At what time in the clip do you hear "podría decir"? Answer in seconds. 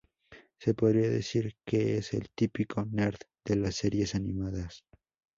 0.73-1.53